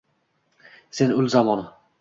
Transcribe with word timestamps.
Sen 0.97 1.15
ul 1.19 1.31
zamon 1.35 1.61